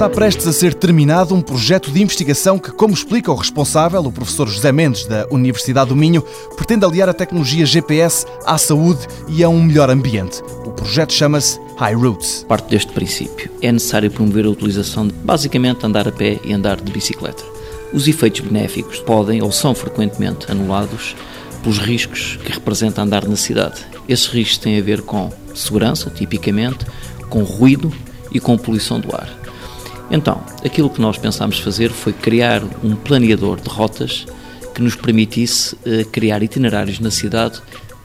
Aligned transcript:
está 0.00 0.08
prestes 0.08 0.46
a 0.46 0.52
ser 0.54 0.72
terminado 0.72 1.34
um 1.34 1.42
projeto 1.42 1.90
de 1.90 2.00
investigação 2.00 2.58
que, 2.58 2.70
como 2.70 2.94
explica 2.94 3.30
o 3.30 3.34
responsável, 3.34 4.00
o 4.00 4.10
professor 4.10 4.48
José 4.48 4.72
Mendes, 4.72 5.04
da 5.04 5.26
Universidade 5.30 5.90
do 5.90 5.96
Minho, 5.96 6.24
pretende 6.56 6.86
aliar 6.86 7.10
a 7.10 7.12
tecnologia 7.12 7.66
GPS 7.66 8.24
à 8.46 8.56
saúde 8.56 9.06
e 9.28 9.44
a 9.44 9.48
um 9.50 9.62
melhor 9.62 9.90
ambiente. 9.90 10.40
O 10.64 10.70
projeto 10.70 11.12
chama-se 11.12 11.60
High 11.76 11.96
Roots. 11.96 12.46
Parte 12.48 12.70
deste 12.70 12.90
princípio. 12.92 13.50
É 13.60 13.70
necessário 13.70 14.10
promover 14.10 14.46
a 14.46 14.48
utilização 14.48 15.06
de, 15.06 15.12
basicamente, 15.12 15.84
andar 15.84 16.08
a 16.08 16.12
pé 16.12 16.40
e 16.44 16.54
andar 16.54 16.80
de 16.80 16.90
bicicleta. 16.90 17.44
Os 17.92 18.08
efeitos 18.08 18.40
benéficos 18.40 19.00
podem 19.00 19.42
ou 19.42 19.52
são 19.52 19.74
frequentemente 19.74 20.50
anulados 20.50 21.14
pelos 21.62 21.76
riscos 21.76 22.38
que 22.42 22.52
representa 22.52 23.02
andar 23.02 23.28
na 23.28 23.36
cidade. 23.36 23.82
Esses 24.08 24.28
riscos 24.28 24.56
têm 24.56 24.78
a 24.78 24.82
ver 24.82 25.02
com 25.02 25.30
segurança, 25.54 26.08
tipicamente, 26.08 26.86
com 27.28 27.42
ruído 27.42 27.92
e 28.32 28.40
com 28.40 28.56
poluição 28.56 28.98
do 28.98 29.14
ar. 29.14 29.40
Então, 30.10 30.42
aquilo 30.64 30.90
que 30.90 31.00
nós 31.00 31.16
pensámos 31.16 31.60
fazer 31.60 31.90
foi 31.90 32.12
criar 32.12 32.62
um 32.82 32.96
planeador 32.96 33.60
de 33.60 33.68
rotas 33.68 34.26
que 34.74 34.82
nos 34.82 34.96
permitisse 34.96 35.76
eh, 35.84 36.04
criar 36.04 36.42
itinerários 36.42 36.98
na 36.98 37.10
cidade 37.10 37.60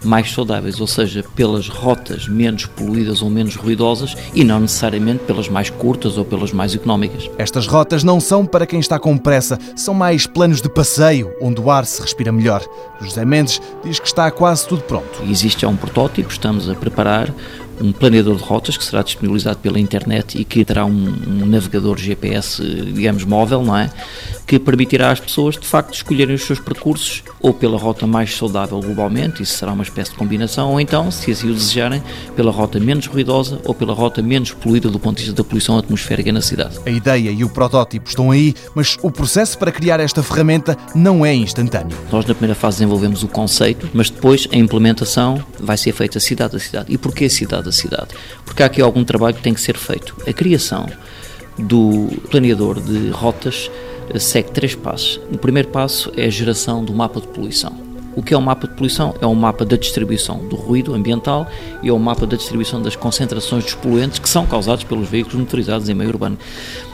mais 0.06 0.32
saudáveis, 0.32 0.80
ou 0.80 0.88
seja, 0.88 1.24
pelas 1.36 1.68
rotas 1.68 2.28
menos 2.28 2.66
poluídas 2.66 3.22
ou 3.22 3.30
menos 3.30 3.56
ruidosas 3.56 4.16
e 4.34 4.44
não 4.44 4.60
necessariamente 4.60 5.24
pelas 5.24 5.50
mais 5.50 5.70
curtas 5.70 6.18
ou 6.18 6.24
pelas 6.24 6.52
mais 6.52 6.76
económicas. 6.76 7.30
Estas 7.38 7.68
rotas 7.68 8.04
não 8.04 8.20
são 8.20 8.46
para 8.46 8.66
quem 8.66 8.80
está 8.80 9.00
com 9.00 9.18
pressa, 9.18 9.58
são 9.76 9.94
mais 9.94 10.28
planos 10.28 10.62
de 10.62 10.70
passeio, 10.70 11.34
onde 11.42 11.60
o 11.60 11.72
ar 11.72 11.86
se 11.86 12.02
respira 12.02 12.32
melhor. 12.32 12.64
José 13.02 13.26
Mendes 13.26 13.62
diz 13.84 14.00
que 14.00 14.08
está 14.08 14.30
quase 14.32 14.68
tudo 14.68 14.84
pronto. 14.84 15.24
Existe 15.28 15.62
já 15.62 15.68
um 15.68 15.76
protótipo, 15.76 16.32
estamos 16.32 16.70
a 16.70 16.76
preparar 16.76 17.34
um 17.82 17.92
planeador 17.92 18.36
de 18.36 18.44
rotas 18.44 18.78
que 18.78 18.84
será 18.84 19.02
disponibilizado 19.02 19.60
pela 19.60 19.80
internet 19.80 20.40
e 20.40 20.46
que 20.46 20.64
terá 20.64 20.86
um, 20.86 20.92
um, 20.92 21.46
navegador 21.46 21.98
GPS, 21.98 22.62
digamos, 22.94 23.24
móvel, 23.24 23.64
não 23.64 23.78
é? 23.78 23.90
Que 24.46 24.60
permitirá 24.60 25.12
às 25.12 25.20
pessoas, 25.20 25.56
de 25.56 25.66
facto, 25.66 25.94
escolherem 25.94 26.36
os 26.36 26.44
seus 26.44 26.60
percursos 26.60 27.24
ou 27.40 27.54
pela 27.54 27.78
rota 27.78 28.06
mais 28.06 28.36
saudável 28.36 28.80
globalmente, 28.80 29.42
isso 29.44 29.58
será 29.58 29.74
uma 29.74 29.84
espécie 29.84 30.12
de 30.12 30.18
combinação, 30.18 30.72
ou 30.72 30.80
então, 30.80 31.10
se 31.12 31.32
assim 31.32 31.50
o 31.50 31.54
desejarem, 31.54 32.02
pela 32.36 32.52
rota 32.52 32.80
menos 32.80 33.08
ruidosa 33.08 33.60
ou 33.66 33.74
pela 33.74 33.94
rota 33.94 34.22
menos 34.22 34.52
poluída 34.52 34.90
do 34.90 35.00
ponto 35.00 35.18
de 35.18 35.24
vista 35.24 35.36
da 35.36 35.44
poluição 35.44 35.78
atmosférica 35.78 36.32
na 36.32 36.42
cidade. 36.42 36.80
A 36.86 36.90
ideia 36.90 37.32
e 37.32 37.44
o 37.44 37.50
protótipo 37.50 38.08
estão 38.08 38.32
aí, 38.32 38.54
mas 38.74 38.98
o 39.02 39.12
processo 39.12 39.58
para 39.58 39.72
criar 39.72 40.00
esta 40.00 40.22
ferramenta 40.24 40.78
não 40.94 41.26
é 41.26 41.34
instantâneo. 41.34 41.98
Nós, 42.12 42.26
na 42.26 42.34
primeira 42.34 42.56
fase, 42.56 42.78
desenvolvemos 42.78 43.24
o 43.24 43.28
conceito, 43.28 43.90
mas 43.94 44.10
depois 44.10 44.48
a 44.52 44.56
implementação 44.56 45.44
vai 45.60 45.78
ser 45.78 45.92
feita 45.92 46.20
cidade 46.20 46.56
a 46.56 46.60
cidade. 46.60 46.94
E 46.94 46.98
porquê 46.98 47.30
cidade 47.30 47.65
da 47.66 47.72
cidade. 47.72 48.10
Porque 48.46 48.64
há 48.64 48.68
aqui 48.68 48.82
algum 48.82 49.04
trabalho 49.04 49.36
que 49.36 49.42
tem 49.42 49.54
que 49.54 49.62
ser 49.62 49.78
feito. 49.78 50.16
A 50.28 50.32
criação 50.32 50.88
do 51.58 52.08
planeador 52.30 52.80
de 52.80 53.10
rotas 53.10 53.70
eh, 54.10 54.20
segue 54.20 54.52
três 54.52 54.76
passos. 54.76 55.20
O 55.32 55.38
primeiro 55.38 55.70
passo 55.70 56.12
é 56.16 56.26
a 56.26 56.30
geração 56.30 56.84
do 56.84 56.94
mapa 56.94 57.20
de 57.20 57.28
poluição. 57.28 57.86
O 58.16 58.24
que 58.24 58.34
é 58.34 58.38
um 58.38 58.42
mapa 58.42 58.66
de 58.66 58.74
poluição? 58.74 59.14
É 59.20 59.28
um 59.28 59.36
mapa 59.36 59.66
da 59.66 59.76
distribuição 59.76 60.38
do 60.48 60.56
ruído 60.56 60.94
ambiental 60.94 61.46
e 61.84 61.90
é 61.90 61.94
um 61.94 62.00
mapa 62.00 62.26
da 62.26 62.38
distribuição 62.38 62.82
das 62.82 62.96
concentrações 62.96 63.66
dos 63.66 63.74
poluentes 63.74 64.20
que 64.20 64.30
são 64.30 64.46
causados 64.46 64.86
pelos 64.86 65.10
veículos 65.10 65.38
motorizados 65.38 65.90
em 65.90 65.94
meio 65.94 66.12
urbano. 66.12 66.38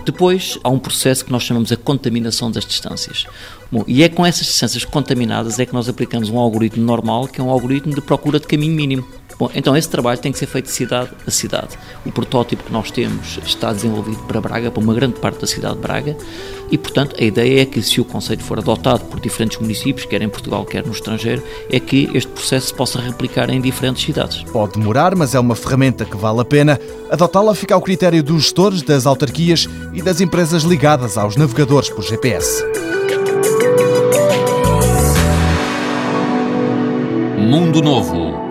Depois 0.03 0.57
há 0.63 0.69
um 0.69 0.79
processo 0.79 1.23
que 1.23 1.31
nós 1.31 1.43
chamamos 1.43 1.71
a 1.71 1.77
contaminação 1.77 2.49
das 2.49 2.65
distâncias. 2.65 3.27
Bom, 3.71 3.83
e 3.87 4.01
é 4.01 4.09
com 4.09 4.25
essas 4.25 4.47
distâncias 4.47 4.83
contaminadas 4.83 5.59
é 5.59 5.65
que 5.65 5.73
nós 5.73 5.87
aplicamos 5.87 6.27
um 6.27 6.39
algoritmo 6.39 6.83
normal, 6.83 7.27
que 7.27 7.39
é 7.39 7.43
um 7.43 7.51
algoritmo 7.51 7.93
de 7.93 8.01
procura 8.01 8.39
de 8.39 8.47
caminho 8.47 8.73
mínimo. 8.73 9.05
Bom, 9.37 9.49
então 9.55 9.75
esse 9.75 9.89
trabalho 9.89 10.19
tem 10.19 10.31
que 10.31 10.37
ser 10.37 10.45
feito 10.45 10.65
de 10.65 10.71
cidade 10.71 11.09
a 11.25 11.31
cidade. 11.31 11.77
O 12.05 12.11
protótipo 12.11 12.63
que 12.63 12.71
nós 12.71 12.91
temos 12.91 13.39
está 13.45 13.73
desenvolvido 13.73 14.19
para 14.23 14.39
Braga, 14.39 14.71
para 14.71 14.83
uma 14.83 14.93
grande 14.93 15.19
parte 15.19 15.39
da 15.39 15.47
cidade 15.47 15.75
de 15.75 15.81
Braga, 15.81 16.17
e 16.69 16.77
portanto 16.77 17.15
a 17.19 17.23
ideia 17.23 17.61
é 17.61 17.65
que 17.65 17.81
se 17.81 17.99
o 17.99 18.05
conceito 18.05 18.43
for 18.43 18.59
adotado 18.59 19.05
por 19.05 19.19
diferentes 19.19 19.57
municípios, 19.59 20.05
quer 20.05 20.21
em 20.21 20.29
Portugal, 20.29 20.65
quer 20.65 20.85
no 20.85 20.91
estrangeiro, 20.91 21.43
é 21.69 21.79
que 21.79 22.09
este 22.13 22.31
processo 22.31 22.67
se 22.67 22.73
possa 22.73 22.99
replicar 22.99 23.49
em 23.49 23.59
diferentes 23.59 24.03
cidades. 24.03 24.43
Pode 24.43 24.73
demorar, 24.73 25.15
mas 25.15 25.35
é 25.35 25.39
uma 25.39 25.55
ferramenta 25.55 26.05
que 26.05 26.15
vale 26.15 26.41
a 26.41 26.45
pena. 26.45 26.79
Adotá-la 27.09 27.55
fica 27.55 27.75
ao 27.75 27.81
critério 27.81 28.23
dos 28.23 28.43
gestores, 28.43 28.81
das 28.81 29.05
autarquias 29.05 29.67
e 29.93 30.01
das 30.01 30.21
empresas 30.21 30.63
ligadas 30.63 31.17
aos 31.17 31.35
navegadores 31.35 31.89
por 31.89 32.03
GPS. 32.03 32.63
Mundo 37.37 37.81
Novo 37.81 38.50